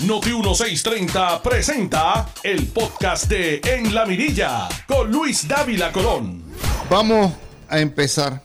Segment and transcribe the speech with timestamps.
[0.00, 6.42] Noti 1630 presenta el podcast de En la Mirilla con Luis Dávila Colón.
[6.90, 7.32] Vamos
[7.68, 8.42] a empezar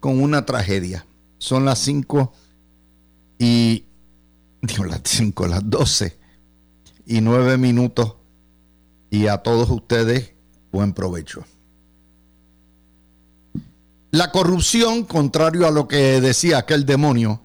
[0.00, 1.06] con una tragedia.
[1.38, 2.32] Son las 5
[3.38, 3.84] y.
[4.62, 6.16] Digo, las 5, las 12
[7.06, 8.14] y 9 minutos.
[9.10, 10.32] Y a todos ustedes,
[10.72, 11.44] buen provecho.
[14.10, 17.43] La corrupción, contrario a lo que decía aquel demonio,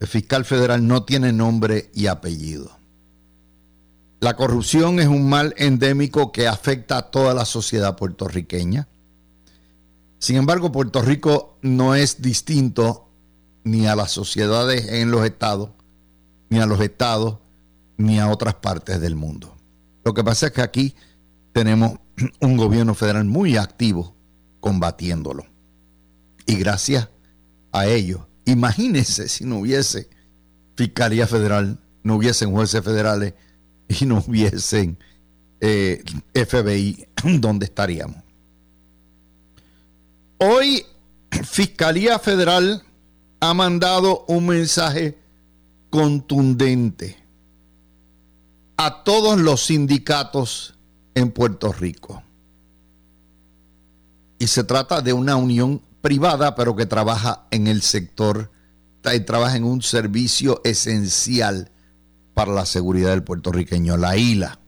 [0.00, 2.70] el fiscal federal no tiene nombre y apellido.
[4.20, 8.88] La corrupción es un mal endémico que afecta a toda la sociedad puertorriqueña.
[10.18, 13.10] Sin embargo, Puerto Rico no es distinto
[13.64, 15.70] ni a las sociedades en los estados,
[16.48, 17.38] ni a los estados,
[17.96, 19.54] ni a otras partes del mundo.
[20.04, 20.94] Lo que pasa es que aquí
[21.52, 21.98] tenemos
[22.40, 24.14] un gobierno federal muy activo
[24.60, 25.44] combatiéndolo.
[26.46, 27.08] Y gracias
[27.72, 30.08] a ello, imagínense si no hubiese
[30.76, 33.34] Fiscalía Federal, no hubiesen jueces federales
[33.88, 34.98] y no hubiesen
[35.60, 36.02] eh,
[36.34, 37.06] FBI,
[37.38, 38.16] ¿dónde estaríamos?
[40.38, 40.84] Hoy
[41.42, 42.82] Fiscalía Federal
[43.40, 45.18] ha mandado un mensaje
[45.90, 47.16] contundente
[48.76, 50.74] a todos los sindicatos
[51.14, 52.22] en Puerto Rico.
[54.38, 58.50] Y se trata de una unión privada, pero que trabaja en el sector,
[59.24, 61.72] trabaja en un servicio esencial
[62.34, 64.60] para la seguridad del puertorriqueño, la ILA.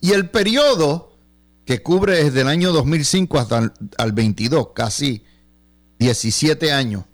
[0.00, 1.16] Y el periodo
[1.64, 5.22] que cubre desde el año 2005 hasta el 22, casi
[6.00, 7.04] 17 años,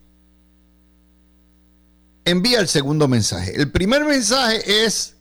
[2.25, 3.55] envía el segundo mensaje.
[3.55, 5.17] El primer mensaje es,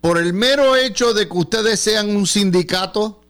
[0.00, 3.23] por el mero hecho de que ustedes sean un sindicato,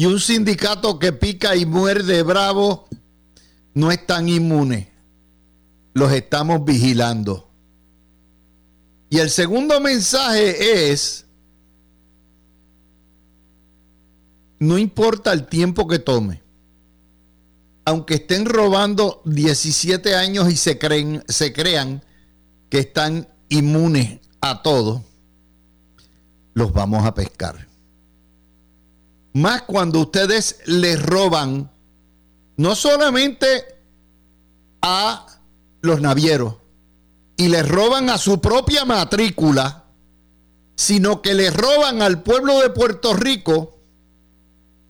[0.00, 2.88] y un sindicato que pica y muerde bravo
[3.74, 4.90] no es tan inmune.
[5.92, 7.50] Los estamos vigilando.
[9.10, 11.26] Y el segundo mensaje es,
[14.58, 16.42] no importa el tiempo que tome,
[17.84, 22.02] aunque estén robando 17 años y se, creen, se crean
[22.70, 25.04] que están inmunes a todo,
[26.54, 27.69] los vamos a pescar.
[29.32, 31.70] Más cuando ustedes les roban
[32.56, 33.64] no solamente
[34.82, 35.26] a
[35.80, 36.56] los navieros
[37.36, 39.84] y les roban a su propia matrícula,
[40.76, 43.80] sino que les roban al pueblo de Puerto Rico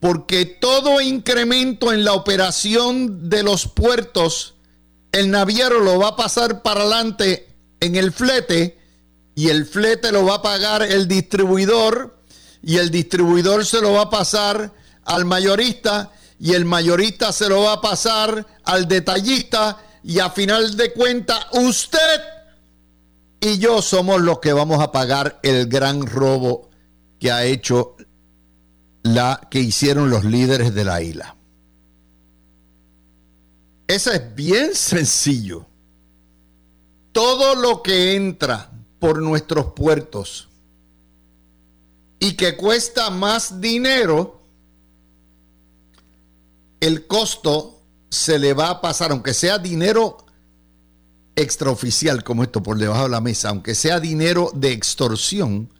[0.00, 4.54] porque todo incremento en la operación de los puertos,
[5.12, 7.48] el naviero lo va a pasar para adelante
[7.80, 8.78] en el flete
[9.34, 12.18] y el flete lo va a pagar el distribuidor
[12.62, 14.72] y el distribuidor se lo va a pasar
[15.04, 20.76] al mayorista y el mayorista se lo va a pasar al detallista y a final
[20.76, 22.20] de cuentas usted
[23.40, 26.70] y yo somos los que vamos a pagar el gran robo
[27.18, 27.96] que ha hecho
[29.02, 31.36] la que hicieron los líderes de la isla.
[33.86, 35.66] Eso es bien sencillo.
[37.12, 40.49] Todo lo que entra por nuestros puertos
[42.22, 44.38] y que cuesta más dinero,
[46.78, 50.18] el costo se le va a pasar, aunque sea dinero
[51.34, 55.72] extraoficial como esto por debajo de la mesa, aunque sea dinero de extorsión,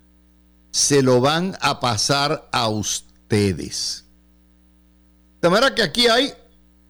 [0.71, 4.07] se lo van a pasar a ustedes.
[5.43, 6.33] De manera que aquí hay,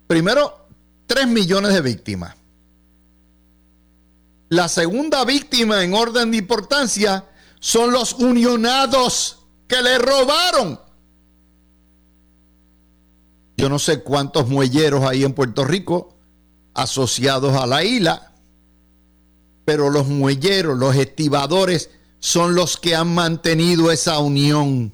[0.06, 0.68] primero,
[1.06, 2.36] 3 millones de víctimas.
[4.48, 7.24] La segunda víctima en orden de importancia
[7.58, 9.39] son los unionados
[9.70, 10.80] que le robaron.
[13.56, 16.16] Yo no sé cuántos muelleros hay en Puerto Rico
[16.74, 18.32] asociados a la isla,
[19.64, 24.92] pero los muelleros, los estibadores, son los que han mantenido esa unión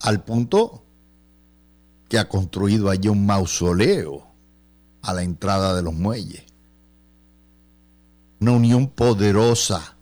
[0.00, 0.84] al punto
[2.08, 4.24] que ha construido allí un mausoleo
[5.02, 6.44] a la entrada de los muelles.
[8.40, 9.96] Una unión poderosa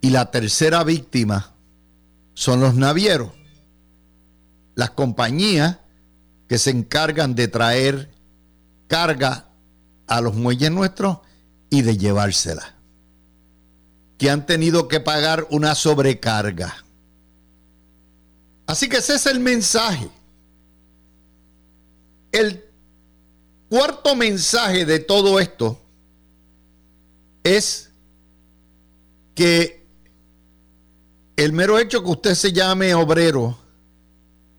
[0.00, 1.52] y la tercera víctima
[2.34, 3.32] son los navieros,
[4.74, 5.78] las compañías
[6.48, 8.10] que se encargan de traer
[8.88, 9.48] carga
[10.06, 11.18] a los muelles nuestros
[11.68, 12.74] y de llevársela,
[14.18, 16.84] que han tenido que pagar una sobrecarga.
[18.66, 20.08] Así que ese es el mensaje.
[22.32, 22.64] El
[23.68, 25.80] cuarto mensaje de todo esto
[27.42, 27.90] es
[29.34, 29.79] que
[31.40, 33.56] el mero hecho que usted se llame obrero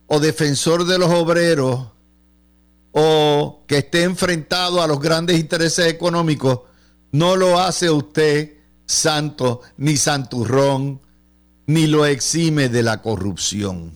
[0.08, 1.90] o defensor de los obreros
[2.92, 6.62] o que esté enfrentado a los grandes intereses económicos,
[7.12, 8.54] no lo hace usted
[8.88, 11.02] santo ni santurrón,
[11.68, 13.96] ni lo exime de la corrupción.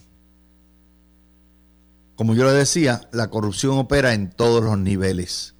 [2.15, 5.55] Como yo le decía, la corrupción opera en todos los niveles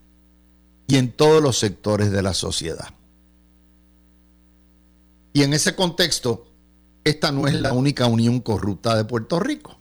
[0.88, 2.94] y en todos los sectores de la sociedad.
[5.34, 6.55] Y en ese contexto,
[7.06, 9.78] esta no es la única unión corrupta de Puerto Rico.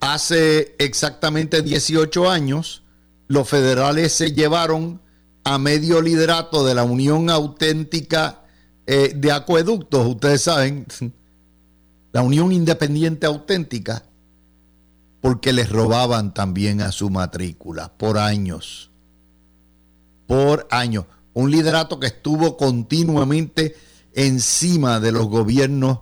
[0.00, 2.84] Hace exactamente 18 años,
[3.26, 5.02] los federales se llevaron
[5.42, 8.44] a medio liderato de la Unión Auténtica
[8.86, 10.86] eh, de Acueductos, ustedes saben,
[12.12, 14.04] la Unión Independiente Auténtica,
[15.20, 18.92] porque les robaban también a su matrícula por años.
[20.28, 21.06] Por años.
[21.34, 23.74] Un liderato que estuvo continuamente
[24.18, 26.00] encima de los gobiernos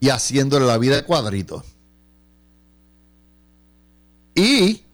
[0.00, 1.64] y haciéndole la vida de cuadritos.
[4.34, 4.84] Y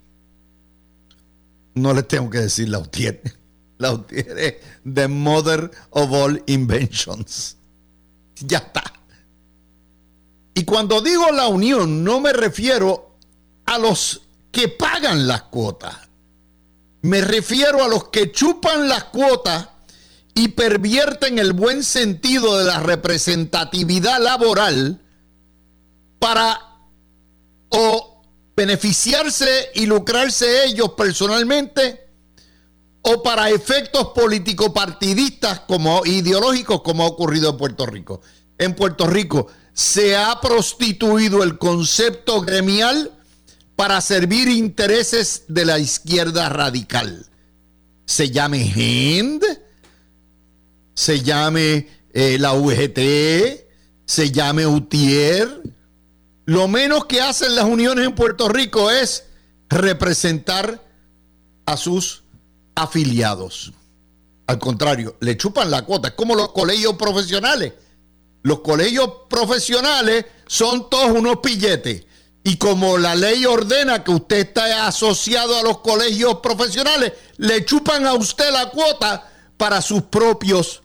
[1.74, 3.22] no les tengo que decir la UTIER.
[3.78, 4.54] La UTIER es
[4.84, 7.56] the mother of all inventions.
[8.36, 8.84] Ya está.
[10.54, 13.16] Y cuando digo la unión, no me refiero
[13.66, 14.22] a los
[14.52, 15.96] que pagan las cuotas.
[17.02, 19.68] Me refiero a los que chupan las cuotas
[20.34, 25.00] y pervierten el buen sentido de la representatividad laboral
[26.18, 26.60] para
[27.70, 28.22] o
[28.56, 32.08] beneficiarse y lucrarse ellos personalmente
[33.02, 38.20] o para efectos político-partidistas como ideológicos como ha ocurrido en Puerto Rico.
[38.58, 43.12] En Puerto Rico se ha prostituido el concepto gremial
[43.76, 47.26] para servir intereses de la izquierda radical.
[48.06, 49.42] Se llame HEND,
[50.94, 52.98] se llame eh, la UGT,
[54.06, 55.62] se llame UTIER.
[56.46, 59.24] Lo menos que hacen las uniones en Puerto Rico es
[59.68, 60.82] representar
[61.66, 62.22] a sus
[62.74, 63.72] afiliados.
[64.46, 66.08] Al contrario, le chupan la cuota.
[66.08, 67.72] Es como los colegios profesionales.
[68.42, 72.04] Los colegios profesionales son todos unos pilletes.
[72.46, 78.06] Y como la ley ordena que usted está asociado a los colegios profesionales, le chupan
[78.06, 80.82] a usted la cuota para sus propios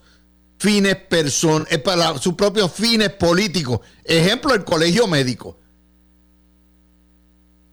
[0.60, 3.80] fines person eh, para sus propios fines políticos.
[4.04, 5.56] Ejemplo, el colegio médico.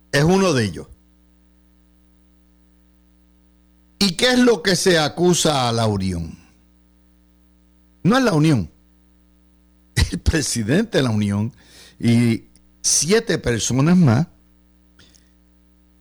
[0.10, 0.88] Es uno de ellos.
[4.00, 6.38] ¿Y qué es lo que se acusa a la Unión?
[8.04, 8.72] No es la Unión.
[10.12, 11.54] El presidente de la Unión
[12.00, 12.46] y
[12.82, 14.28] siete personas más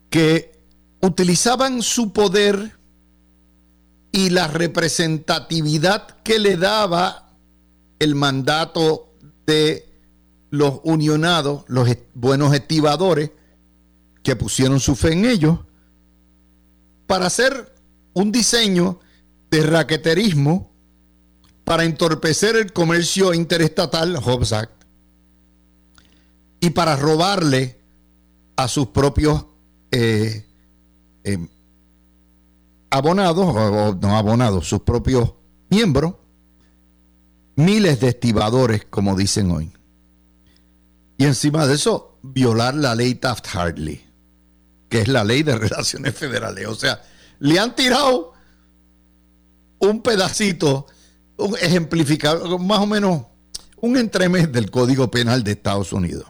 [0.08, 0.52] que
[1.00, 2.76] utilizaban su poder
[4.16, 7.36] y la representatividad que le daba
[7.98, 9.12] el mandato
[9.46, 9.86] de
[10.48, 13.30] los unionados, los buenos estibadores,
[14.22, 15.58] que pusieron su fe en ellos,
[17.06, 17.74] para hacer
[18.14, 19.00] un diseño
[19.50, 20.72] de raqueterismo
[21.64, 24.82] para entorpecer el comercio interestatal, Hobbes Act,
[26.58, 27.78] y para robarle
[28.56, 29.44] a sus propios
[29.90, 30.46] eh,
[31.22, 31.48] em,
[32.90, 35.34] abonados, o no abonados, sus propios
[35.68, 36.14] miembros,
[37.56, 39.72] miles de estibadores, como dicen hoy.
[41.18, 44.02] Y encima de eso, violar la ley Taft-Hartley,
[44.88, 46.66] que es la ley de relaciones federales.
[46.66, 47.02] O sea,
[47.38, 48.32] le han tirado
[49.78, 50.86] un pedacito,
[51.36, 53.22] un ejemplificado, más o menos
[53.80, 56.26] un entremés del Código Penal de Estados Unidos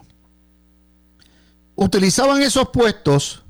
[1.77, 3.43] utilizaban esos puestos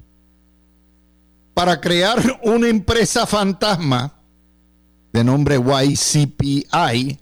[1.58, 4.14] para crear una empresa fantasma
[5.12, 7.20] de nombre YCPI,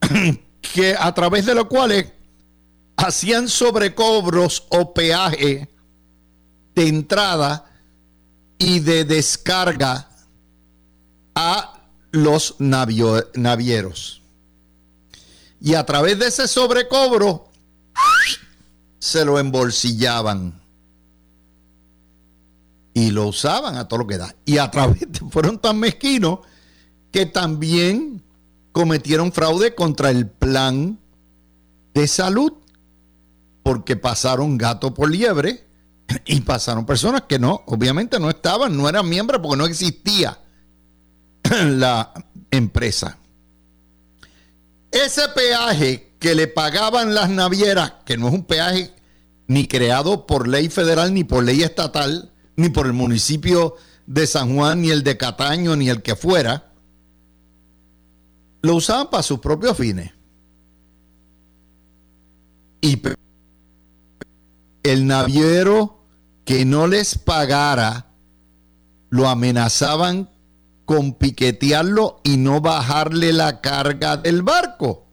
[0.60, 2.06] que a través de lo cuales
[2.96, 5.68] hacían sobrecobros o peaje
[6.74, 7.70] de entrada
[8.58, 10.08] y de descarga
[11.36, 11.80] a
[12.10, 14.20] los navieros.
[15.60, 17.50] Y a través de ese sobrecobro
[18.98, 20.63] se lo embolsillaban
[22.94, 24.34] y lo usaban a todo lo que da.
[24.44, 26.38] Y a través de, fueron tan mezquinos
[27.10, 28.22] que también
[28.72, 30.98] cometieron fraude contra el plan
[31.92, 32.52] de salud,
[33.62, 35.64] porque pasaron gato por liebre
[36.24, 40.38] y pasaron personas que no, obviamente no estaban, no eran miembros porque no existía
[41.50, 42.12] la
[42.50, 43.18] empresa.
[44.90, 48.92] Ese peaje que le pagaban las navieras, que no es un peaje
[49.46, 54.54] ni creado por ley federal, ni por ley estatal, ni por el municipio de San
[54.54, 56.72] Juan, ni el de Cataño, ni el que fuera,
[58.62, 60.12] lo usaban para sus propios fines.
[62.80, 63.00] Y
[64.82, 66.04] el naviero
[66.44, 68.10] que no les pagara,
[69.10, 70.28] lo amenazaban
[70.84, 75.06] con piquetearlo y no bajarle la carga del barco.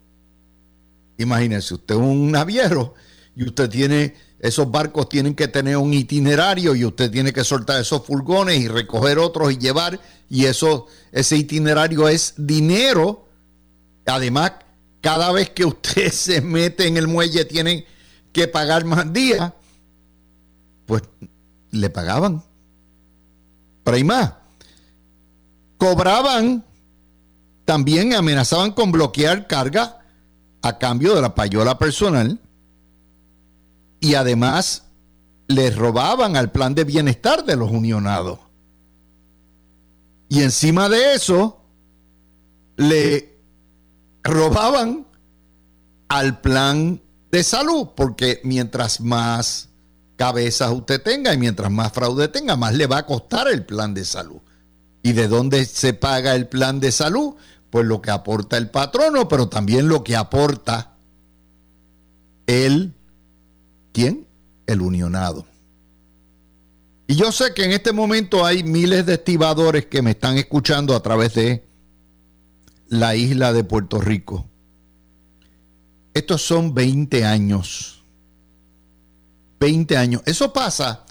[1.18, 2.96] Imagínense, usted es un naviero
[3.36, 7.80] y usted tiene, esos barcos tienen que tener un itinerario y usted tiene que soltar
[7.80, 13.28] esos furgones y recoger otros y llevar, y eso, ese itinerario es dinero.
[14.06, 14.54] Además,
[15.00, 17.86] cada vez que usted se mete en el muelle tiene
[18.34, 19.54] que pagar más días.
[20.86, 21.04] Pues
[21.72, 22.44] le pagaban.
[23.84, 24.34] Pero hay más
[25.82, 26.64] cobraban,
[27.66, 29.98] también amenazaban con bloquear carga
[30.62, 32.40] a cambio de la payola personal
[34.02, 34.84] y además
[35.48, 38.40] les robaban al plan de bienestar de los unionados.
[40.28, 41.62] Y encima de eso,
[42.78, 43.38] le
[44.24, 45.06] robaban
[46.10, 49.70] al plan de salud, porque mientras más
[50.16, 53.94] cabezas usted tenga y mientras más fraude tenga, más le va a costar el plan
[53.94, 54.40] de salud.
[55.04, 57.36] ¿Y de dónde se paga el plan de salud?
[57.70, 60.96] Pues lo que aporta el patrono, pero también lo que aporta
[62.46, 62.94] el,
[63.92, 64.28] ¿quién?
[64.68, 65.46] El unionado.
[67.08, 70.96] Y yo sé que en este momento hay miles de estibadores que me están escuchando
[70.96, 71.66] a través de
[72.88, 74.46] la isla de Puerto Rico.
[76.14, 78.04] Estos son 20 años.
[79.60, 80.22] 20 años.
[80.26, 81.06] Eso pasa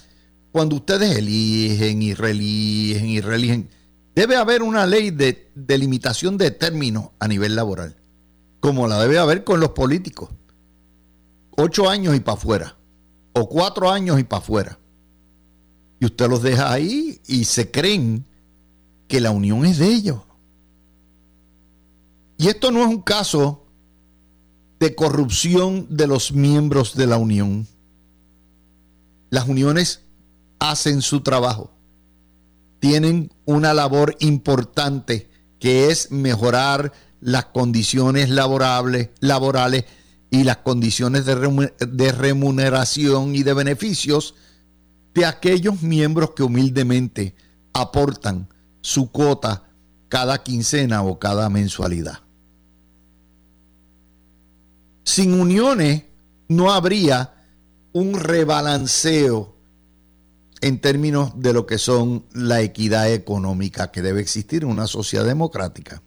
[0.52, 3.68] cuando ustedes eligen y religen y religen
[4.14, 7.96] Debe haber una ley de delimitación de términos a nivel laboral,
[8.58, 10.30] como la debe haber con los políticos.
[11.62, 12.76] Ocho años y para afuera,
[13.33, 14.79] o cuatro años y para afuera.
[15.99, 18.25] Y usted los deja ahí y se creen
[19.09, 20.21] que la unión es de ellos.
[22.38, 23.67] Y esto no es un caso
[24.79, 27.67] de corrupción de los miembros de la unión.
[29.29, 30.00] Las uniones
[30.59, 31.71] hacen su trabajo
[32.81, 39.85] tienen una labor importante que es mejorar las condiciones laborales
[40.30, 44.34] y las condiciones de remuneración y de beneficios
[45.14, 47.34] de aquellos miembros que humildemente
[47.72, 48.49] aportan
[48.80, 49.64] su cuota
[50.08, 52.20] cada quincena o cada mensualidad.
[55.04, 56.04] Sin uniones
[56.49, 57.34] no habría
[57.92, 59.56] un rebalanceo
[60.60, 65.25] en términos de lo que son la equidad económica que debe existir en una sociedad
[65.25, 66.02] democrática.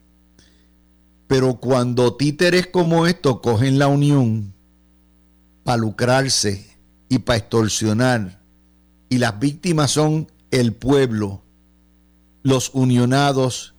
[1.33, 4.53] Pero cuando títeres como estos cogen la unión
[5.63, 6.77] para lucrarse
[7.09, 8.39] y para extorsionar,
[9.09, 11.41] y las víctimas son el pueblo,
[12.43, 13.73] los unionados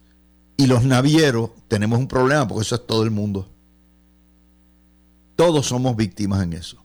[0.56, 3.48] y los navieros, tenemos un problema porque eso es todo el mundo.
[5.36, 6.82] Todos somos víctimas en eso.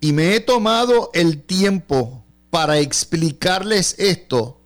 [0.00, 4.60] Y me he tomado el tiempo para explicarles esto,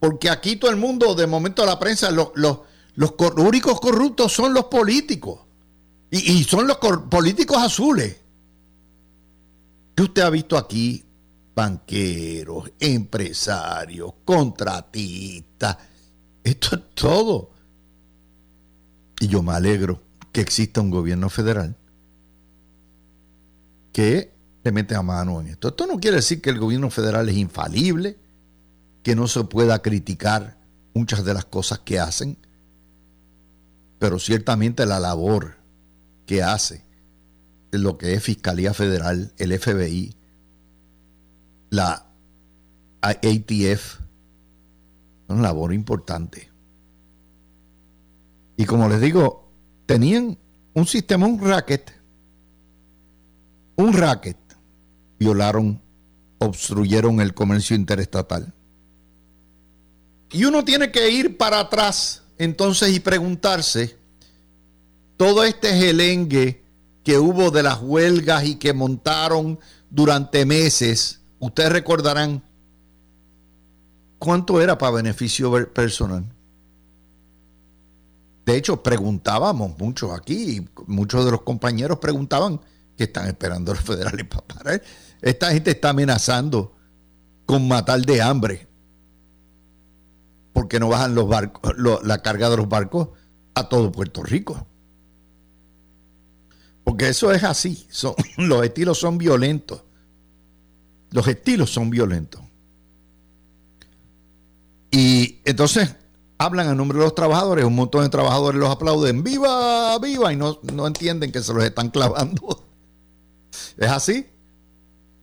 [0.00, 2.30] porque aquí todo el mundo, de momento la prensa, los,
[2.96, 5.40] únicos corruptos son los políticos,
[6.10, 8.16] y, son los políticos azules.
[9.94, 11.04] que usted ha visto aquí?
[11.54, 15.76] Banqueros, empresarios, contratistas,
[16.42, 17.50] esto es todo.
[19.20, 20.00] Y yo me alegro
[20.32, 21.76] que exista un gobierno federal
[23.92, 24.32] que
[24.62, 25.68] le mete a mano en esto.
[25.68, 28.16] Esto no quiere decir que el gobierno federal es infalible,
[29.02, 30.58] que no se pueda criticar
[30.94, 32.36] muchas de las cosas que hacen,
[34.00, 35.58] pero ciertamente la labor
[36.26, 36.84] que hace
[37.70, 40.16] lo que es Fiscalía Federal, el FBI,
[41.68, 42.06] la
[43.02, 44.00] ATF,
[45.28, 46.50] una labor importante.
[48.56, 49.52] Y como les digo,
[49.84, 50.38] tenían
[50.72, 51.92] un sistema, un racket,
[53.76, 54.38] un racket
[55.18, 55.80] violaron,
[56.38, 58.54] obstruyeron el comercio interestatal.
[60.32, 63.98] Y uno tiene que ir para atrás entonces y preguntarse,
[65.18, 66.64] todo este gelengue
[67.04, 69.58] que hubo de las huelgas y que montaron
[69.90, 72.42] durante meses, ustedes recordarán
[74.18, 76.24] cuánto era para beneficio personal.
[78.46, 82.58] De hecho, preguntábamos mucho aquí, muchos de los compañeros preguntaban
[82.96, 84.82] que están esperando los federales para parar.
[85.20, 86.74] Esta gente está amenazando
[87.44, 88.69] con matar de hambre
[90.60, 91.72] porque no bajan los barcos,
[92.04, 93.08] la carga de los barcos
[93.54, 94.66] a todo Puerto Rico.
[96.84, 97.86] Porque eso es así.
[97.90, 99.82] Son, los estilos son violentos.
[101.12, 102.42] Los estilos son violentos.
[104.90, 105.96] Y entonces
[106.36, 110.36] hablan a nombre de los trabajadores, un montón de trabajadores los aplauden, viva, viva, y
[110.36, 112.66] no, no entienden que se los están clavando.
[113.78, 114.26] Es así.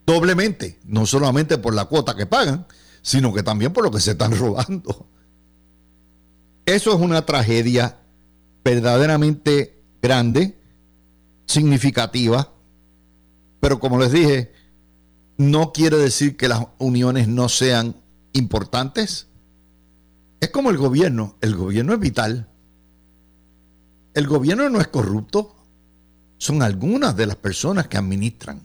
[0.04, 2.66] doblemente, no solamente por la cuota que pagan,
[3.04, 5.12] sino que también por lo que se están robando.
[6.68, 7.98] Eso es una tragedia
[8.62, 10.60] verdaderamente grande,
[11.46, 12.52] significativa,
[13.62, 14.52] pero como les dije,
[15.38, 17.96] no quiere decir que las uniones no sean
[18.34, 19.28] importantes.
[20.42, 22.50] Es como el gobierno, el gobierno es vital.
[24.14, 25.56] El gobierno no es corrupto,
[26.38, 28.62] son algunas de las personas que administran.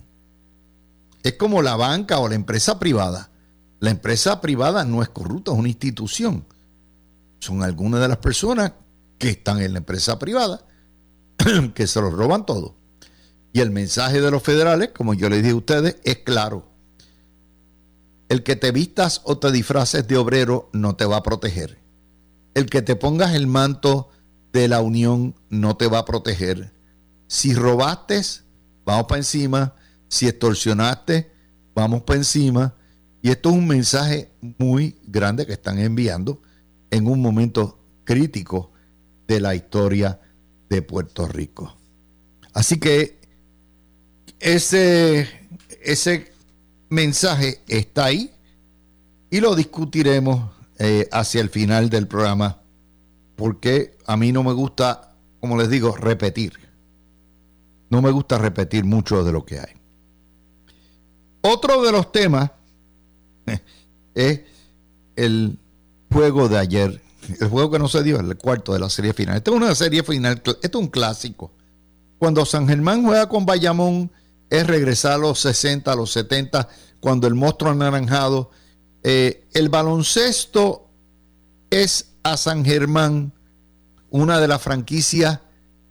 [1.22, 3.30] Es como la banca o la empresa privada.
[3.78, 6.44] La empresa privada no es corrupta, es una institución.
[7.42, 8.74] Son algunas de las personas
[9.18, 10.64] que están en la empresa privada
[11.74, 12.76] que se lo roban todo.
[13.52, 16.70] Y el mensaje de los federales, como yo les dije a ustedes, es claro.
[18.28, 21.80] El que te vistas o te disfraces de obrero no te va a proteger.
[22.54, 24.10] El que te pongas el manto
[24.52, 26.72] de la unión no te va a proteger.
[27.26, 28.22] Si robaste,
[28.84, 29.74] vamos para encima.
[30.06, 31.32] Si extorsionaste,
[31.74, 32.76] vamos para encima.
[33.20, 36.40] Y esto es un mensaje muy grande que están enviando
[36.92, 38.70] en un momento crítico
[39.26, 40.20] de la historia
[40.68, 41.74] de Puerto Rico.
[42.52, 43.18] Así que
[44.38, 45.26] ese,
[45.82, 46.32] ese
[46.90, 48.30] mensaje está ahí
[49.30, 52.60] y lo discutiremos eh, hacia el final del programa
[53.36, 56.52] porque a mí no me gusta, como les digo, repetir.
[57.88, 59.72] No me gusta repetir mucho de lo que hay.
[61.40, 62.50] Otro de los temas
[64.14, 64.42] es
[65.16, 65.58] el
[66.12, 67.02] juego de ayer,
[67.40, 69.36] el juego que no se dio, el cuarto de la serie final.
[69.36, 71.52] Esta es una serie final, esto es un clásico.
[72.18, 74.10] Cuando San Germán juega con Bayamón,
[74.50, 76.68] es regresar a los 60, a los 70,
[77.00, 78.50] cuando el monstruo anaranjado.
[79.02, 80.88] Eh, el baloncesto
[81.70, 83.32] es a San Germán
[84.10, 85.40] una de las franquicias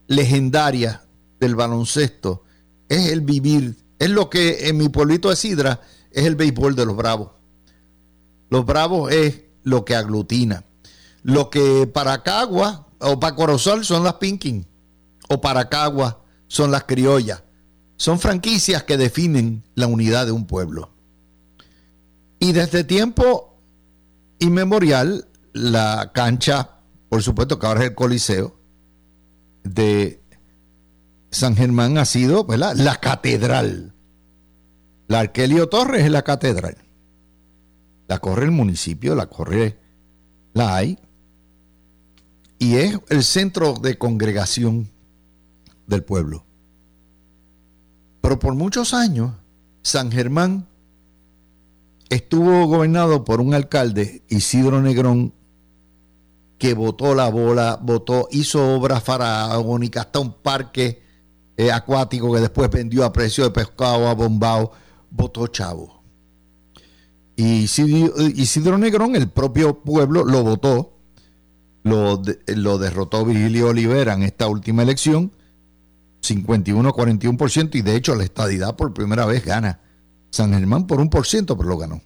[0.08, 1.00] legendarias
[1.40, 2.44] del baloncesto
[2.88, 5.80] es el vivir, es lo que en mi pueblito de Sidra
[6.12, 7.32] es el béisbol de los Bravos.
[8.50, 10.66] Los Bravos es lo que aglutina.
[11.24, 14.68] Lo que para Cagua o para Corozal son las Pinkin
[15.30, 17.44] o para Cagua son las criollas.
[17.98, 20.92] Son franquicias que definen la unidad de un pueblo.
[22.40, 23.60] Y desde tiempo
[24.40, 28.60] inmemorial, la cancha, por supuesto que ahora es el Coliseo,
[29.64, 30.24] de
[31.30, 33.94] San Germán ha sido la catedral.
[35.08, 36.78] La Arquelio Torres es la catedral.
[38.12, 39.80] La corre el municipio, la corre
[40.52, 41.00] la hay.
[42.60, 44.92] Y es el centro de congregación
[45.88, 46.44] del pueblo.
[48.20, 49.32] Pero por muchos años,
[49.82, 50.68] San Germán
[52.10, 55.34] estuvo gobernado por un alcalde, Isidro Negrón,
[56.58, 61.02] que votó la bola, votó, hizo obras faraónicas, hasta un parque
[61.56, 64.74] eh, acuático que después vendió a precio de pescado a bombao,
[65.10, 66.01] votó chavo.
[67.42, 71.00] Y Isidro Negrón, el propio pueblo, lo votó,
[71.82, 75.32] lo, lo derrotó Virgilio Olivera en esta última elección,
[76.22, 79.80] 51-41%, y de hecho la estadidad por primera vez gana.
[80.30, 82.04] San Germán por un por ciento, pero lo ganó.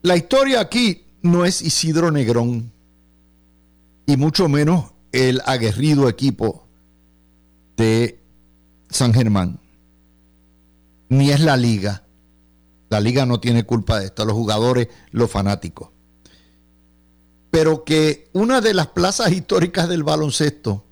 [0.00, 2.72] La historia aquí no es Isidro Negrón,
[4.06, 6.66] y mucho menos el aguerrido equipo
[7.76, 8.18] de
[8.88, 9.60] San Germán,
[11.10, 12.03] ni es la liga.
[12.94, 15.90] La liga no tiene culpa de esto, los jugadores, los fanáticos.
[17.50, 20.86] Pero que una de las plazas históricas del baloncesto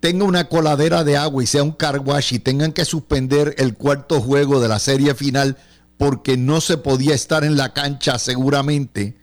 [0.00, 4.20] tenga una coladera de agua y sea un car y tengan que suspender el cuarto
[4.20, 5.56] juego de la serie final
[5.96, 9.16] porque no se podía estar en la cancha seguramente,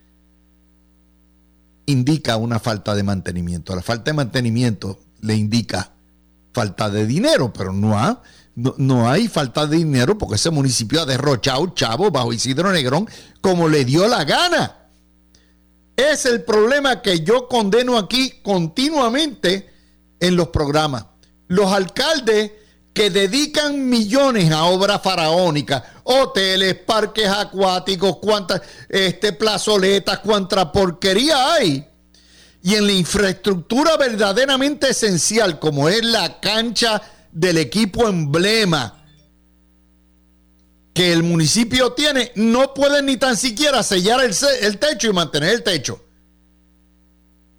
[1.85, 3.75] indica una falta de mantenimiento.
[3.75, 5.91] La falta de mantenimiento le indica
[6.53, 7.71] falta de dinero, pero
[8.55, 13.07] no, hay falta de dinero porque ese municipio ha derrochado chavo bajo Isidro Negrón
[13.41, 14.89] como le dio la gana.
[15.95, 19.69] Es el problema que yo condeno aquí continuamente
[20.19, 21.05] en los programas.
[21.47, 22.51] Los alcaldes
[22.93, 31.85] que dedican millones a obras faraónicas, hoteles, parques acuáticos, cuántas este, plazoletas, cuánta porquería hay
[32.65, 36.99] y en la infraestructura verdaderamente esencial como es la cancha
[37.35, 39.03] del equipo emblema
[40.93, 45.49] que el municipio tiene, no pueden ni tan siquiera sellar el, el techo y mantener
[45.49, 46.01] el techo.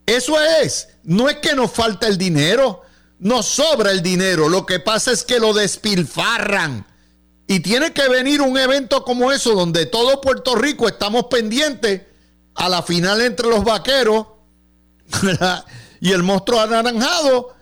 [0.07, 2.81] Eso es, no es que nos falta el dinero,
[3.19, 6.87] nos sobra el dinero, lo que pasa es que lo despilfarran.
[7.47, 12.01] Y tiene que venir un evento como eso, donde todo Puerto Rico estamos pendientes
[12.55, 14.27] a la final entre los vaqueros
[16.01, 17.56] y el monstruo anaranjado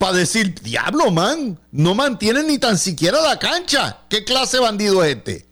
[0.00, 3.98] para decir, diablo, man, no mantienen ni tan siquiera la cancha.
[4.08, 5.46] ¿Qué clase de bandido es este?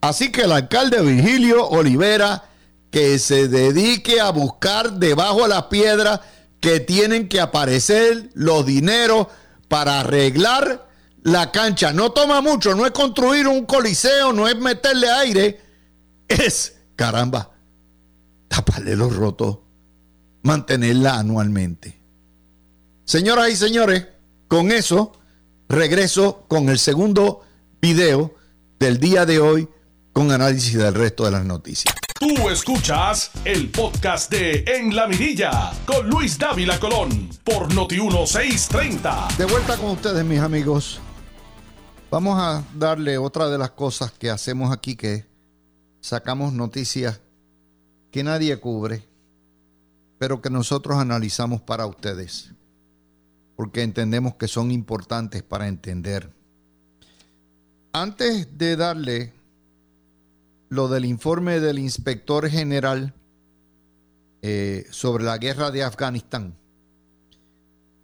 [0.00, 2.44] Así que el alcalde Virgilio Olivera,
[2.92, 6.20] que se dedique a buscar debajo de la piedra
[6.60, 9.26] que tienen que aparecer los dineros
[9.66, 10.88] para arreglar
[11.24, 11.92] la cancha.
[11.92, 15.60] No toma mucho, no es construir un coliseo, no es meterle aire,
[16.28, 17.50] es, caramba,
[18.46, 19.58] taparle los rotos,
[20.42, 22.01] mantenerla anualmente.
[23.04, 24.06] Señoras y señores,
[24.46, 25.12] con eso
[25.68, 27.40] regreso con el segundo
[27.80, 28.34] video
[28.78, 29.68] del día de hoy
[30.12, 31.92] con análisis del resto de las noticias.
[32.20, 39.36] Tú escuchas el podcast de En la Mirilla con Luis Dávila Colón por Noti1630.
[39.36, 41.00] De vuelta con ustedes, mis amigos.
[42.08, 45.26] Vamos a darle otra de las cosas que hacemos aquí, que
[46.00, 47.20] sacamos noticias
[48.12, 49.08] que nadie cubre,
[50.18, 52.52] pero que nosotros analizamos para ustedes,
[53.56, 56.30] porque entendemos que son importantes para entender.
[57.92, 59.32] Antes de darle
[60.72, 63.12] lo del informe del inspector general
[64.40, 66.56] eh, sobre la guerra de Afganistán.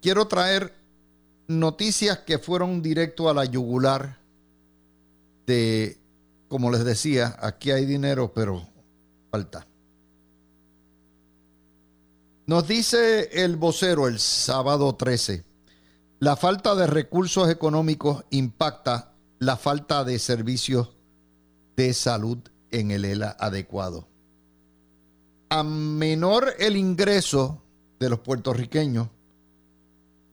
[0.03, 0.75] Quiero traer
[1.47, 4.19] noticias que fueron directo a la yugular
[5.47, 5.97] de,
[6.49, 8.69] como les decía, aquí hay dinero, pero
[9.31, 9.67] falta.
[12.49, 15.45] Nos dice el vocero el sábado 13,
[16.19, 20.97] la falta de recursos económicos impacta la falta de servicios
[21.77, 22.39] de salud
[22.71, 24.09] en el ELA adecuado.
[25.51, 27.63] A menor el ingreso
[28.01, 29.09] de los puertorriqueños,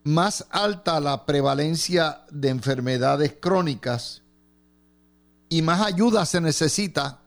[0.06, 4.22] más alta la prevalencia de enfermedades crónicas
[5.50, 7.20] y más ayuda se necesita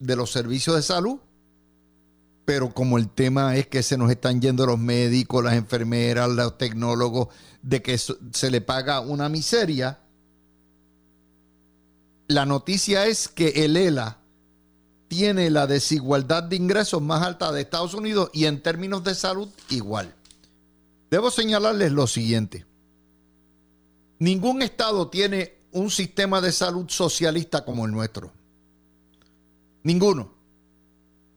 [0.00, 1.18] de los servicios de salud.
[2.44, 6.58] Pero como el tema es que se nos están yendo los médicos, las enfermeras, los
[6.58, 7.28] tecnólogos,
[7.62, 10.00] de que se le paga una miseria,
[12.28, 14.18] la noticia es que el ELA
[15.08, 19.48] tiene la desigualdad de ingresos más alta de Estados Unidos y en términos de salud
[19.70, 20.14] igual.
[21.10, 22.66] Debo señalarles lo siguiente.
[24.18, 28.32] Ningún estado tiene un sistema de salud socialista como el nuestro.
[29.82, 30.32] Ninguno.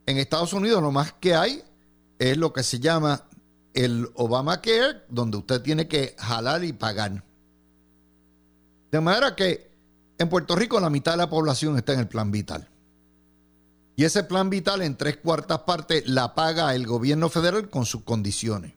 [0.08, 1.62] En Estados Unidos lo más que hay
[2.17, 3.26] es lo que se llama
[3.74, 7.24] el Obamacare, donde usted tiene que jalar y pagar.
[8.89, 9.70] De manera que
[10.17, 12.70] en Puerto Rico la mitad de la población está en el plan vital.
[13.98, 18.04] Y ese plan vital en tres cuartas partes la paga el gobierno federal con sus
[18.04, 18.76] condiciones,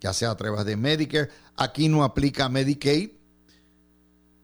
[0.00, 1.28] ya sea a través de Medicare.
[1.56, 3.10] Aquí no aplica Medicaid.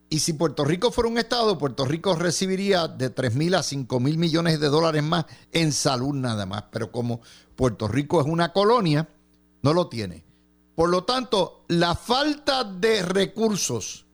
[0.09, 3.99] Y si Puerto Rico fuera un estado, Puerto Rico recibiría de 3 mil a 5
[3.99, 6.65] mil millones de dólares más en salud nada más.
[6.71, 7.21] Pero como
[7.57, 9.09] Puerto Rico es una colonia,
[9.63, 10.25] no lo tiene.
[10.77, 14.07] Por lo tanto, la falta de recursos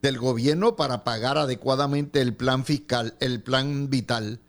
[0.00, 4.40] del gobierno para pagar adecuadamente el plan fiscal, el plan vital,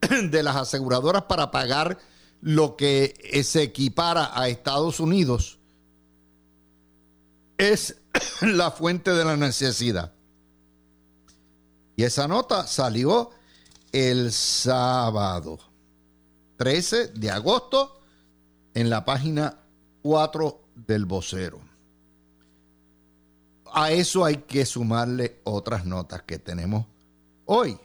[0.30, 1.98] de las aseguradoras para pagar
[2.40, 5.58] lo que se equipara a Estados Unidos
[7.58, 7.96] es
[8.40, 10.12] la fuente de la necesidad.
[11.96, 13.30] Y esa nota salió
[13.92, 15.58] el sábado
[16.56, 18.00] 13 de agosto
[18.74, 19.58] en la página
[20.02, 21.60] 4 del vocero.
[23.72, 26.86] A eso hay que sumarle otras notas que tenemos
[27.46, 27.78] hoy.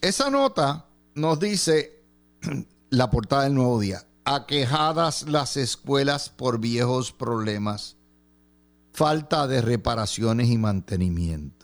[0.00, 2.00] Esa nota nos dice
[2.90, 4.04] la portada del nuevo día.
[4.24, 7.96] Aquejadas las escuelas por viejos problemas,
[8.92, 11.57] falta de reparaciones y mantenimiento.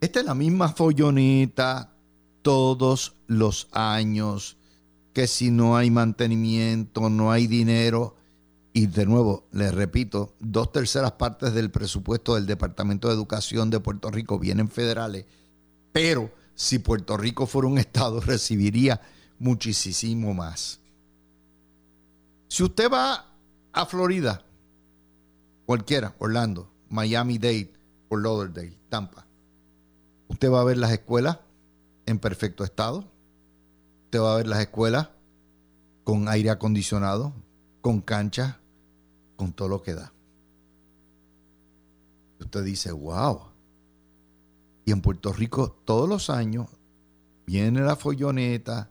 [0.00, 1.92] Esta es la misma folloneta
[2.40, 4.56] todos los años,
[5.12, 8.16] que si no hay mantenimiento, no hay dinero.
[8.72, 13.80] Y de nuevo, les repito, dos terceras partes del presupuesto del Departamento de Educación de
[13.80, 15.26] Puerto Rico vienen federales,
[15.92, 19.00] pero si Puerto Rico fuera un estado, recibiría
[19.38, 20.80] muchísimo más.
[22.48, 23.26] Si usted va
[23.72, 24.44] a Florida,
[25.66, 27.72] cualquiera, Orlando, Miami Dade
[28.08, 29.26] o Lauderdale, Tampa,
[30.30, 31.40] usted va a ver las escuelas
[32.06, 33.04] en perfecto estado.
[34.04, 35.10] Usted va a ver las escuelas
[36.04, 37.34] con aire acondicionado,
[37.82, 38.56] con canchas,
[39.36, 40.12] con todo lo que da.
[42.40, 43.50] Usted dice, wow,
[44.84, 46.68] y en Puerto Rico todos los años
[47.46, 48.90] viene la folloneta,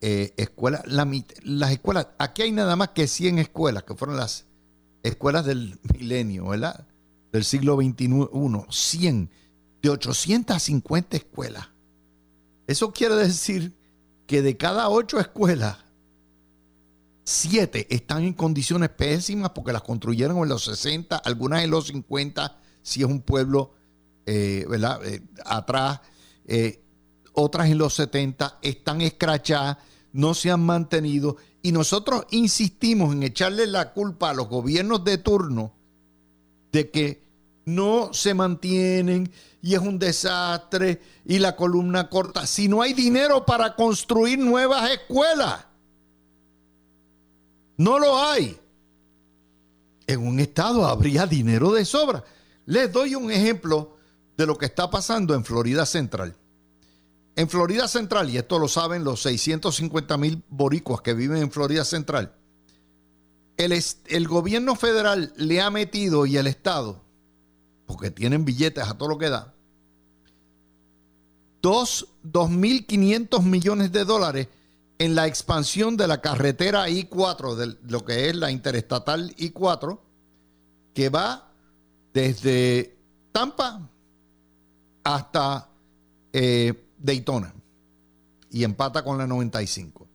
[0.00, 4.46] eh, escuelas, las escuelas, aquí hay nada más que 100 escuelas, que fueron las
[5.02, 6.86] escuelas del milenio, ¿verdad?
[7.30, 9.30] Del siglo XXI, 100,
[9.82, 11.68] de 850 escuelas.
[12.66, 13.74] Eso quiere decir
[14.26, 15.78] que de cada ocho escuelas,
[17.24, 22.58] siete están en condiciones pésimas porque las construyeron en los 60, algunas en los 50,
[22.82, 23.74] si es un pueblo,
[24.26, 25.04] eh, ¿verdad?
[25.04, 26.00] Eh, atrás,
[26.46, 26.82] eh,
[27.32, 29.78] otras en los 70, están escrachadas,
[30.12, 35.18] no se han mantenido y nosotros insistimos en echarle la culpa a los gobiernos de
[35.18, 35.74] turno
[36.72, 37.21] de que
[37.64, 42.46] no se mantienen y es un desastre y la columna corta.
[42.46, 45.64] Si no hay dinero para construir nuevas escuelas,
[47.76, 48.58] no lo hay.
[50.06, 52.24] En un estado habría dinero de sobra.
[52.66, 53.96] Les doy un ejemplo
[54.36, 56.36] de lo que está pasando en Florida Central.
[57.34, 61.84] En Florida Central, y esto lo saben los 650 mil boricuas que viven en Florida
[61.84, 62.34] Central,
[63.56, 63.72] el,
[64.06, 67.01] el, gobierno federal le ha metido y el Estado,
[67.92, 69.52] porque tienen billetes a todo lo que da,
[71.62, 74.48] 2.500 millones de dólares
[74.98, 79.98] en la expansión de la carretera I4, de lo que es la interestatal I4,
[80.94, 81.50] que va
[82.14, 82.96] desde
[83.30, 83.90] Tampa
[85.04, 85.68] hasta
[86.32, 87.52] eh, Daytona
[88.50, 90.08] y empata con la 95.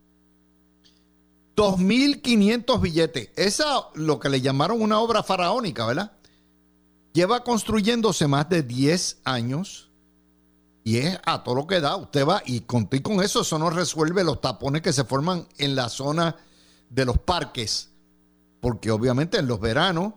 [1.54, 3.30] 2.500 billetes.
[3.36, 6.17] Esa, lo que le llamaron una obra faraónica, ¿verdad?
[7.12, 9.90] Lleva construyéndose más de 10 años
[10.84, 11.96] y es a todo lo que da.
[11.96, 15.74] Usted va y con, con eso, eso no resuelve los tapones que se forman en
[15.74, 16.36] la zona
[16.90, 17.90] de los parques.
[18.60, 20.14] Porque obviamente en los veranos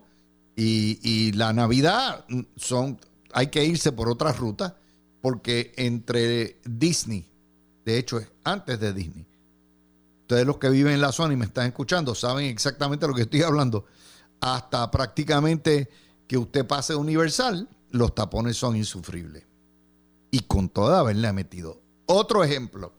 [0.56, 2.24] y, y la Navidad
[2.56, 2.98] son,
[3.32, 4.74] hay que irse por otras rutas
[5.22, 7.24] porque entre Disney,
[7.84, 9.24] de hecho es antes de Disney,
[10.22, 13.22] ustedes los que viven en la zona y me están escuchando saben exactamente lo que
[13.22, 13.86] estoy hablando,
[14.40, 15.88] hasta prácticamente
[16.32, 19.44] que usted pase Universal, los tapones son insufribles.
[20.30, 21.82] Y con toda haberle metido.
[22.06, 22.94] Otro ejemplo,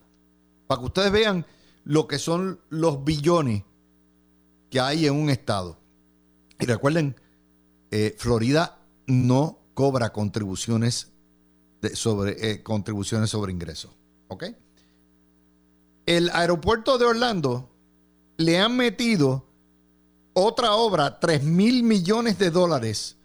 [0.67, 1.43] para que ustedes vean
[1.83, 3.63] lo que son los billones
[4.69, 5.79] que hay en un estado.
[6.59, 7.15] Y recuerden,
[7.89, 11.07] eh, Florida no cobra contribuciones
[11.95, 13.89] sobre eh, contribuciones sobre ingresos.
[14.27, 14.43] ¿Ok?
[16.05, 17.67] El aeropuerto de Orlando
[18.37, 19.47] le han metido
[20.33, 23.17] otra obra, 3 mil millones de dólares,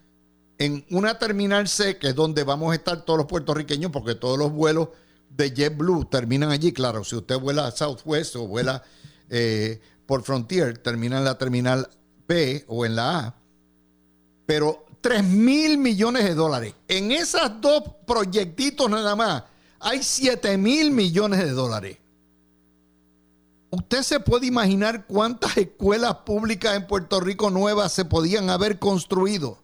[0.59, 4.37] en una terminal C, que es donde vamos a estar todos los puertorriqueños, porque todos
[4.37, 4.89] los vuelos
[5.31, 6.73] de JetBlue terminan allí.
[6.73, 8.83] Claro, si usted vuela a Southwest o vuela
[9.31, 11.89] eh, por Frontier, termina en la terminal
[12.27, 13.35] B o en la A.
[14.47, 16.75] Pero 3 mil millones de dólares.
[16.89, 19.45] En esos dos proyectitos nada más
[19.79, 21.99] hay 7 mil millones de dólares.
[23.71, 29.59] ¿Usted se puede imaginar cuántas escuelas públicas en Puerto Rico nuevas se podían haber construido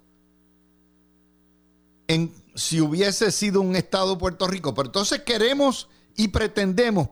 [2.08, 4.74] en, si hubiese sido un estado Puerto Rico?
[4.74, 7.08] Pero entonces queremos y pretendemos,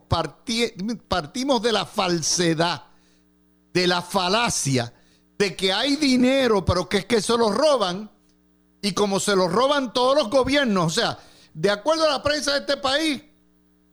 [1.09, 2.85] partimos de la falsedad,
[3.73, 4.93] de la falacia
[5.43, 8.11] de que hay dinero, pero que es que se lo roban.
[8.81, 11.19] Y como se lo roban todos los gobiernos, o sea,
[11.55, 13.23] de acuerdo a la prensa de este país,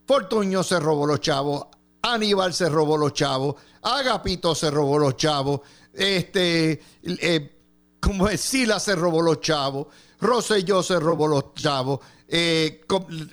[0.06, 1.66] Fortuño se robó los chavos,
[2.02, 5.60] Aníbal se robó los chavos, Agapito se robó los chavos,
[5.92, 7.59] este, eh,
[8.00, 9.86] como es, Sila se robó los chavos,
[10.20, 12.82] Rosselló se robó los chavos, eh,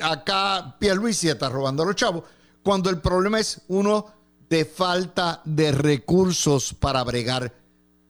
[0.02, 2.24] acá Pierluisi está robando los chavos,
[2.64, 4.06] cuando el problema es uno
[4.50, 7.52] de falta de recursos para bregar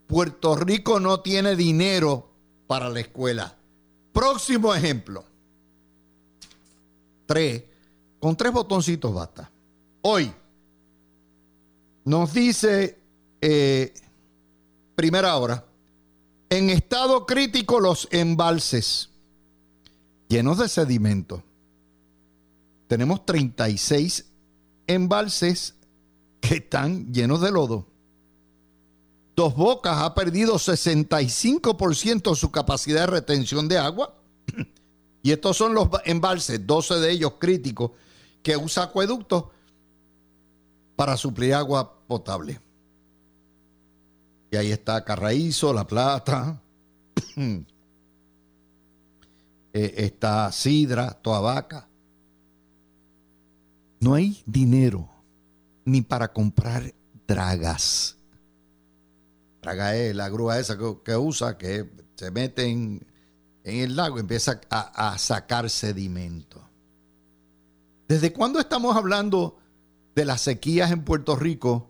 [0.08, 2.30] Puerto Rico no tiene dinero
[2.66, 3.54] para la escuela.
[4.14, 5.24] Próximo ejemplo.
[7.26, 7.64] Tres.
[8.20, 9.52] Con tres botoncitos basta.
[10.02, 10.34] Hoy
[12.06, 12.98] nos dice
[13.42, 13.94] eh,
[14.96, 15.64] primera hora,
[16.50, 19.10] en estado crítico los embalses
[20.28, 21.44] llenos de sedimento.
[22.88, 24.26] Tenemos 36
[24.88, 25.76] embalses
[26.40, 27.88] que están llenos de lodo.
[29.36, 34.16] Dos Bocas ha perdido 65% de su capacidad de retención de agua.
[35.24, 37.92] Y estos son los embalses, 12 de ellos críticos,
[38.42, 39.46] que usa acueductos
[40.96, 42.62] para suplir agua potable.
[44.58, 46.62] Ahí está Carraízo, La Plata,
[47.38, 47.64] eh,
[49.74, 51.88] está Sidra, Toabaca.
[54.00, 55.10] No hay dinero
[55.86, 56.94] ni para comprar
[57.28, 58.18] dragas
[59.68, 63.06] traga la grúa esa que, usa, que se mete en,
[63.64, 66.62] el lago y empieza a, a sacar sedimento.
[68.08, 69.58] ¿Desde cuándo estamos hablando
[70.16, 71.90] de las sequías en Puerto Rico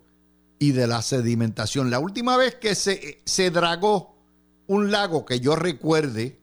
[0.59, 1.89] y de la sedimentación?
[1.89, 4.15] La última vez que se, se dragó
[4.67, 6.39] un lago que yo recuerde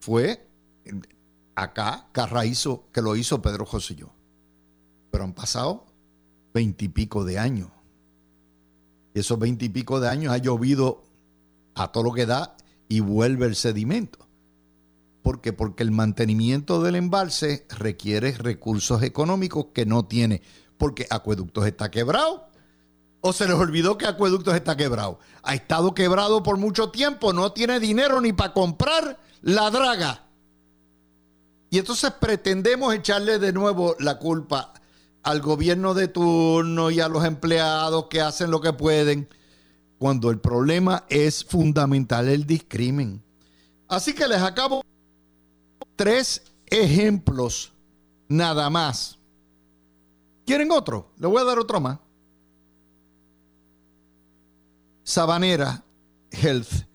[0.00, 0.46] fue
[1.54, 4.12] acá, Carraízo, que lo hizo Pedro José yo.
[5.10, 5.86] Pero han pasado
[6.52, 7.70] veintipico de años.
[9.14, 11.02] Y esos veintipico de años ha llovido
[11.74, 12.56] a todo lo que da
[12.88, 14.18] y vuelve el sedimento.
[15.22, 15.52] ¿Por qué?
[15.52, 20.42] Porque el mantenimiento del embalse requiere recursos económicos que no tiene.
[20.78, 22.48] Porque Acueductos está quebrado.
[23.20, 25.18] ¿O se les olvidó que Acueductos está quebrado?
[25.42, 30.26] Ha estado quebrado por mucho tiempo, no tiene dinero ni para comprar la draga.
[31.70, 34.72] Y entonces pretendemos echarle de nuevo la culpa
[35.22, 39.28] al gobierno de turno y a los empleados que hacen lo que pueden,
[39.98, 43.24] cuando el problema es fundamental el discrimen.
[43.88, 44.84] Así que les acabo
[45.96, 47.72] tres ejemplos
[48.28, 49.15] nada más.
[50.46, 51.12] ¿Quieren otro?
[51.18, 51.98] Le voy a dar otro más.
[55.02, 55.84] Sabanera
[56.30, 56.86] Health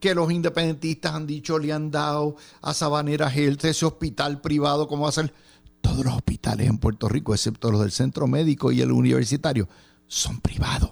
[0.00, 5.10] que los independentistas han dicho le han dado a Sabanera Health, ese hospital privado, como
[5.10, 5.32] ser
[5.80, 9.68] todos los hospitales en Puerto Rico, excepto los del centro médico y el universitario,
[10.06, 10.90] son privados.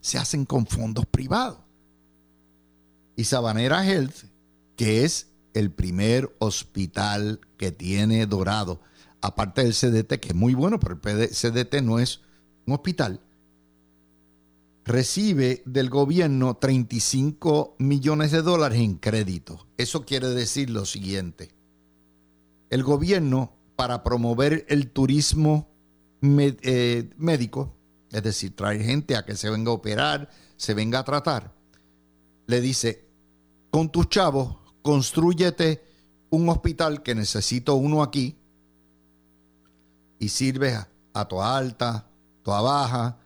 [0.00, 1.58] Se hacen con fondos privados.
[3.16, 4.24] Y Sabanera Health,
[4.76, 8.80] que es el primer hospital que tiene Dorado,
[9.22, 12.20] aparte del CDT, que es muy bueno, pero el CDT no es
[12.66, 13.20] un hospital,
[14.84, 19.66] recibe del gobierno 35 millones de dólares en crédito.
[19.78, 21.54] Eso quiere decir lo siguiente.
[22.68, 25.70] El gobierno, para promover el turismo
[26.22, 27.76] eh, médico,
[28.10, 31.54] es decir, traer gente a que se venga a operar, se venga a tratar,
[32.46, 33.08] le dice,
[33.70, 35.82] con tus chavos, construyete
[36.30, 38.41] un hospital que necesito uno aquí
[40.22, 42.06] y sirve a, a toda alta,
[42.44, 43.18] toda baja,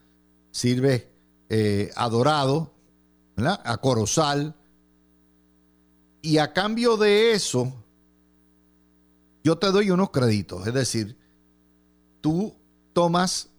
[0.49, 1.07] sirve
[1.47, 2.73] eh, adorado,
[3.37, 4.55] a Corozal.
[6.23, 7.71] Y a cambio de eso,
[9.43, 10.65] yo te doy unos créditos.
[10.65, 11.15] Es decir,
[12.19, 12.55] tú
[12.93, 13.49] tomas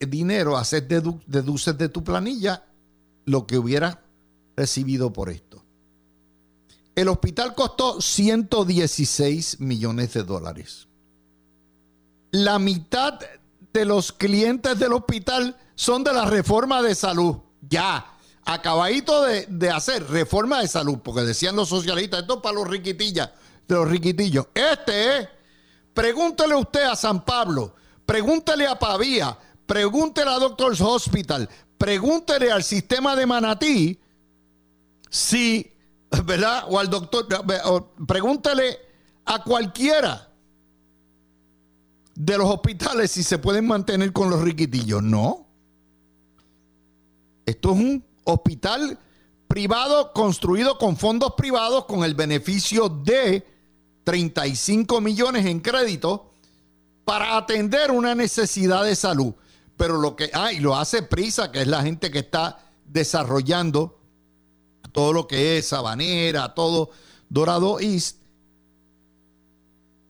[0.00, 2.64] dinero, haces deduces de tu planilla
[3.24, 3.98] lo que hubieras
[4.56, 5.62] recibido por esto.
[6.96, 10.89] El hospital costó 116 millones de dólares.
[12.30, 13.18] La mitad
[13.72, 17.36] de los clientes del hospital son de la reforma de salud.
[17.68, 18.04] Ya,
[18.44, 23.30] acabadito de, hacer reforma de salud, porque decían los socialistas, esto es para los riquitillas,
[23.66, 24.46] de los riquitillos.
[24.54, 25.28] Este es,
[25.94, 27.74] pregúntele usted a San Pablo,
[28.06, 34.00] pregúntele a Pavía, pregúntele a Doctors Hospital, pregúntele al sistema de Manatí
[35.08, 35.72] si,
[36.24, 36.64] ¿verdad?
[36.68, 37.26] O al doctor,
[38.06, 38.78] pregúntele
[39.24, 40.29] a cualquiera
[42.14, 45.02] de los hospitales si se pueden mantener con los riquitillos.
[45.02, 45.46] No.
[47.46, 48.98] Esto es un hospital
[49.48, 53.46] privado construido con fondos privados con el beneficio de
[54.04, 56.30] 35 millones en crédito
[57.04, 59.34] para atender una necesidad de salud.
[59.76, 63.98] Pero lo que hay, ah, lo hace Prisa, que es la gente que está desarrollando
[64.92, 66.90] todo lo que es Sabanera, todo
[67.28, 68.18] Dorado East.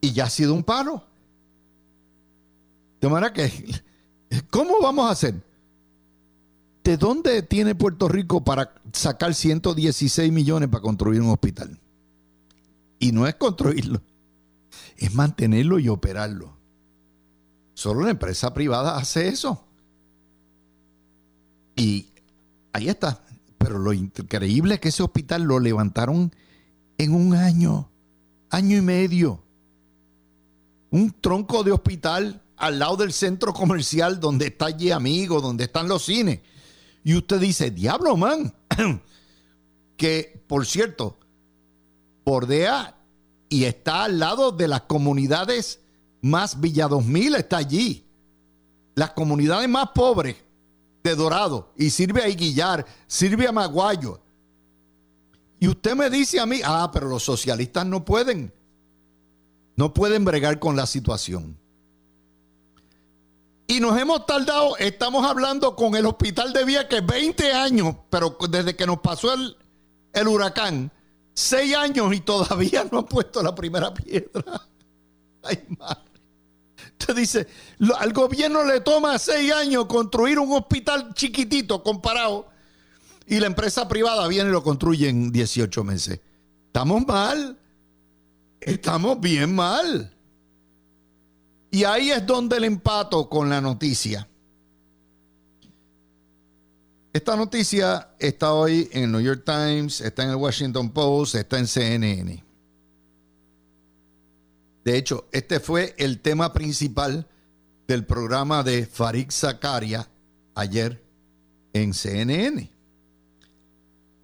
[0.00, 1.04] Y ya ha sido un paro.
[3.00, 3.50] De manera que,
[4.50, 5.34] ¿cómo vamos a hacer?
[6.84, 11.78] ¿De dónde tiene Puerto Rico para sacar 116 millones para construir un hospital?
[12.98, 14.02] Y no es construirlo,
[14.96, 16.56] es mantenerlo y operarlo.
[17.74, 19.64] Solo la empresa privada hace eso.
[21.76, 22.08] Y
[22.74, 23.24] ahí está.
[23.56, 26.34] Pero lo increíble es que ese hospital lo levantaron
[26.98, 27.90] en un año,
[28.50, 29.42] año y medio.
[30.90, 35.88] Un tronco de hospital al lado del centro comercial donde está allí Amigo, donde están
[35.88, 36.40] los cines.
[37.02, 38.54] Y usted dice, diablo, man,
[39.96, 41.16] que por cierto,
[42.24, 42.96] bordea
[43.48, 45.78] y está al lado de las comunidades
[46.22, 48.04] más Villa 2000, está allí.
[48.96, 50.36] Las comunidades más pobres
[51.04, 51.72] de Dorado.
[51.76, 54.20] Y sirve a Iguillar, sirve a Maguayo.
[55.60, 58.52] Y usted me dice a mí, ah, pero los socialistas no pueden.
[59.76, 61.59] No pueden bregar con la situación.
[63.70, 68.74] Y nos hemos tardado, estamos hablando con el hospital de Vieques 20 años, pero desde
[68.74, 69.56] que nos pasó el,
[70.12, 70.90] el huracán,
[71.34, 74.60] 6 años y todavía no han puesto la primera piedra.
[75.44, 76.00] Ay, madre.
[76.98, 77.46] Usted dice,
[77.96, 82.48] al gobierno le toma 6 años construir un hospital chiquitito comparado
[83.28, 86.18] y la empresa privada viene y lo construye en 18 meses.
[86.66, 87.56] Estamos mal.
[88.60, 90.12] Estamos bien mal.
[91.70, 94.26] Y ahí es donde el empato con la noticia.
[97.12, 101.58] Esta noticia está hoy en el New York Times, está en el Washington Post, está
[101.58, 102.44] en CNN.
[104.84, 107.26] De hecho, este fue el tema principal
[107.86, 110.08] del programa de Farid Zakaria
[110.54, 111.02] ayer
[111.72, 112.70] en CNN.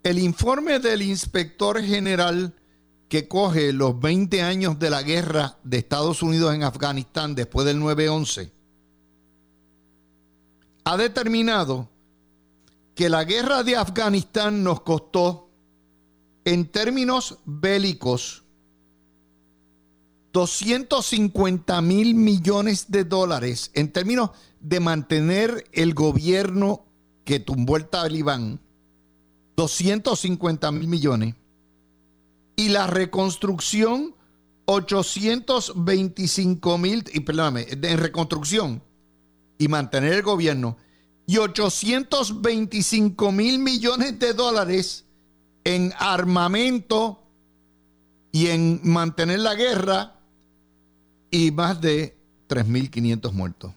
[0.03, 2.55] El informe del inspector general
[3.09, 7.81] que coge los 20 años de la guerra de Estados Unidos en Afganistán después del
[7.81, 8.51] 9-11
[10.87, 11.89] ha determinado
[12.95, 15.51] que la guerra de Afganistán nos costó
[16.45, 18.45] en términos bélicos
[20.33, 24.31] 250 mil millones de dólares en términos
[24.61, 26.85] de mantener el gobierno
[27.25, 28.61] que tumbó el talibán,
[29.57, 31.35] 250 mil millones,
[32.57, 34.15] y la reconstrucción,
[34.65, 38.83] 825 mil, y perdóname, en reconstrucción
[39.59, 40.79] y mantener el gobierno,
[41.27, 45.05] y 825 mil millones de dólares
[45.65, 47.23] en armamento
[48.33, 50.15] y en mantener la guerra
[51.31, 52.17] y más de
[52.49, 53.73] 3.500 muertos.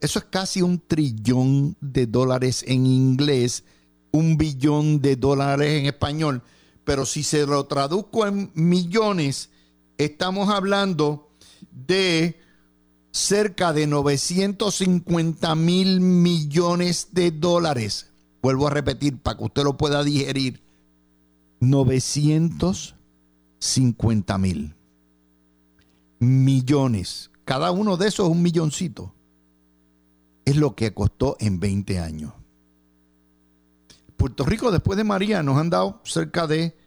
[0.00, 3.64] Eso es casi un trillón de dólares en inglés,
[4.12, 6.42] un billón de dólares en español,
[6.88, 9.50] pero si se lo traduzco en millones,
[9.98, 11.28] estamos hablando
[11.70, 12.40] de
[13.10, 18.08] cerca de 950 mil millones de dólares.
[18.40, 20.62] Vuelvo a repetir para que usted lo pueda digerir.
[21.60, 24.74] 950 mil
[26.20, 27.30] millones.
[27.44, 29.12] Cada uno de esos es un milloncito.
[30.46, 32.32] Es lo que costó en 20 años.
[34.16, 36.77] Puerto Rico, después de María, nos han dado cerca de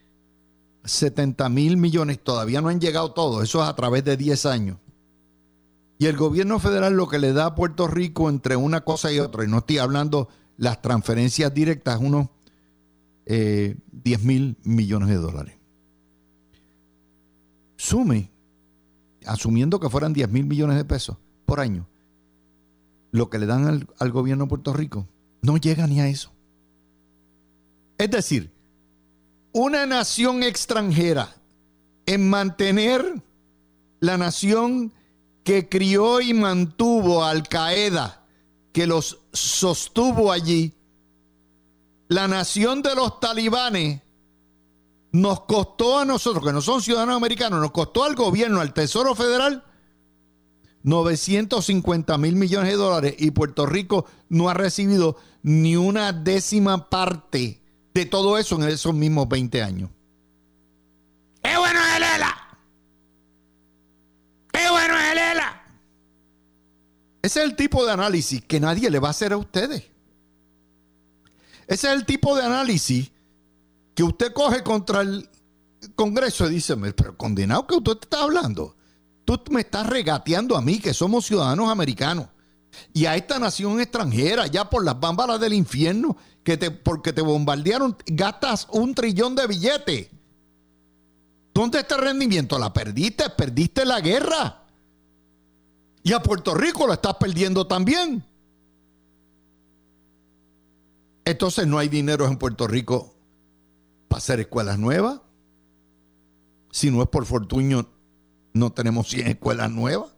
[0.84, 2.20] 70 mil millones.
[2.24, 3.44] Todavía no han llegado todos.
[3.44, 4.78] Eso es a través de 10 años.
[6.00, 9.20] Y el gobierno federal lo que le da a Puerto Rico entre una cosa y
[9.20, 12.28] otra, y no estoy hablando las transferencias directas, unos
[13.26, 13.78] 10 eh,
[14.24, 15.56] mil millones de dólares.
[17.78, 18.32] Sume
[19.26, 21.88] asumiendo que fueran 10 mil millones de pesos por año,
[23.12, 25.08] lo que le dan al, gobierno de Puerto Rico
[25.42, 26.32] no llega ni a eso.
[27.98, 28.52] Es decir,
[29.54, 31.36] una nación extranjera
[32.06, 33.22] en mantener
[34.00, 34.94] la nación
[35.44, 38.26] que crió y mantuvo a Al Qaeda,
[38.72, 40.74] que los sostuvo allí,
[42.08, 44.02] la nación de los talibanes
[45.12, 49.14] nos costó a nosotros, que no son ciudadanos americanos, nos costó al gobierno, al Tesoro
[49.16, 49.64] Federal,
[50.84, 57.61] 950 mil millones de dólares y Puerto Rico no ha recibido ni una décima parte
[57.94, 59.90] de todo eso en esos mismos 20 años.
[61.44, 62.58] ¡Qué bueno es el ELA!
[64.52, 65.64] ¡Qué bueno es el ELA!
[67.22, 69.84] Ese es el tipo de análisis que nadie le va a hacer a ustedes.
[71.68, 73.12] Ese es el tipo de análisis
[73.96, 75.30] que usted coge contra el
[75.96, 78.76] Congreso y dice, pero condenado que usted está hablando.
[79.26, 82.28] Tú me estás regateando a mí, que somos ciudadanos americanos,
[82.94, 87.22] y a esta nación extranjera, ya por las bámbaras del infierno, que te, porque te
[87.22, 90.10] bombardearon, gastas un trillón de billetes.
[91.54, 92.58] ¿Dónde está el rendimiento?
[92.58, 94.64] La perdiste, perdiste la guerra.
[96.04, 98.24] Y a Puerto Rico lo estás perdiendo también.
[101.26, 103.14] Entonces no hay dinero en Puerto Rico
[104.08, 105.22] para hacer escuelas nuevas.
[106.72, 107.88] Si no es por fortunio,
[108.54, 110.10] no tenemos 100 escuelas nuevas.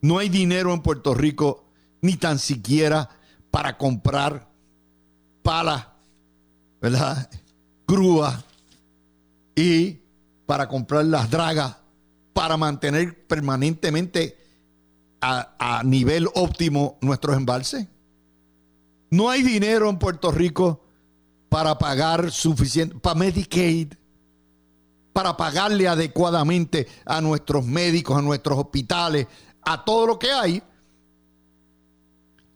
[0.00, 1.64] No hay dinero en Puerto Rico
[2.00, 3.08] ni tan siquiera
[3.50, 4.48] para comprar
[5.42, 5.86] palas,
[6.80, 7.30] ¿verdad?
[7.86, 8.44] Grúas
[9.54, 9.98] y
[10.46, 11.76] para comprar las dragas
[12.32, 14.38] para mantener permanentemente
[15.20, 17.86] a, a nivel óptimo nuestros embalses.
[19.10, 20.80] No hay dinero en Puerto Rico
[21.48, 23.94] para pagar suficiente, para Medicaid,
[25.12, 29.26] para pagarle adecuadamente a nuestros médicos, a nuestros hospitales,
[29.62, 30.62] a todo lo que hay.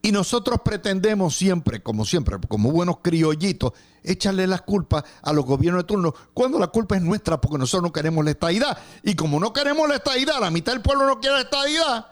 [0.03, 5.85] Y nosotros pretendemos siempre, como siempre, como buenos criollitos, echarle las culpas a los gobiernos
[5.85, 8.77] de turno, cuando la culpa es nuestra, porque nosotros no queremos la estadidad.
[9.03, 12.07] Y como no queremos la estadidad, la mitad del pueblo no quiere la estadidad,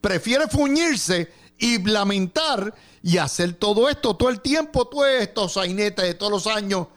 [0.00, 6.14] prefiere fuñirse y lamentar y hacer todo esto todo el tiempo, todos estos sainetes de
[6.14, 6.88] todos los años.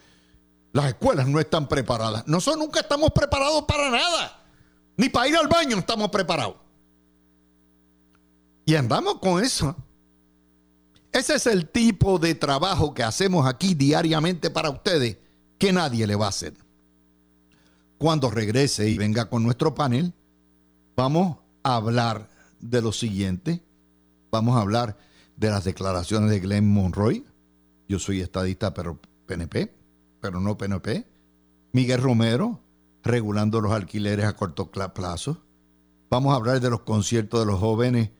[0.74, 2.28] Las escuelas no están preparadas.
[2.28, 4.38] Nosotros nunca estamos preparados para nada.
[4.98, 6.56] Ni para ir al baño estamos preparados.
[8.72, 9.76] Y andamos con eso.
[11.12, 15.18] Ese es el tipo de trabajo que hacemos aquí diariamente para ustedes
[15.58, 16.54] que nadie le va a hacer.
[17.98, 20.14] Cuando regrese y venga con nuestro panel,
[20.96, 22.30] vamos a hablar
[22.62, 23.62] de lo siguiente
[24.32, 24.98] vamos a hablar
[25.36, 27.26] de las declaraciones de Glenn Monroy.
[27.90, 29.70] Yo soy estadista, pero PNP,
[30.22, 31.06] pero no PNP.
[31.74, 32.62] Miguel Romero,
[33.04, 35.44] regulando los alquileres a corto plazo.
[36.10, 38.12] Vamos a hablar de los conciertos de los jóvenes,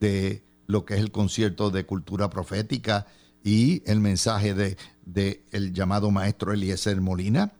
[0.00, 3.06] de lo que es el concierto de cultura profética
[3.42, 7.52] y el mensaje de, de el llamado maestro Eliezer Molina.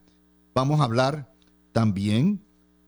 [0.54, 1.32] Vamos a hablar
[1.72, 2.42] también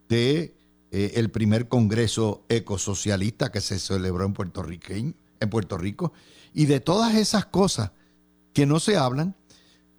[0.09, 0.55] de
[0.91, 6.13] eh, el primer congreso ecosocialista que se celebró en Puerto, en Puerto Rico
[6.53, 7.93] y de todas esas cosas
[8.53, 9.37] que no se hablan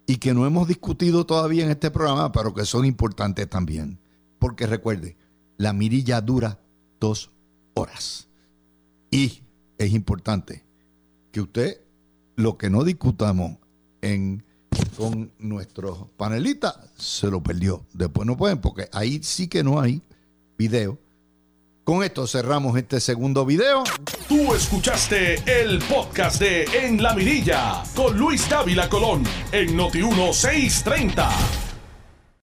[0.06, 3.98] y que no hemos discutido todavía en este programa, pero que son importantes también.
[4.38, 5.16] Porque recuerde,
[5.56, 6.60] la mirilla dura
[7.00, 7.30] dos
[7.74, 8.28] horas.
[9.10, 9.41] Y
[9.84, 10.64] es importante
[11.30, 11.80] que usted
[12.36, 13.56] lo que no discutamos
[14.00, 14.44] en,
[14.96, 17.84] con nuestros panelistas se lo perdió.
[17.92, 20.02] Después no pueden, porque ahí sí que no hay
[20.56, 20.98] video.
[21.84, 23.82] Con esto cerramos este segundo video.
[24.28, 31.71] Tú escuchaste el podcast de En la Mirilla con Luis Dávila Colón en Noti 1630.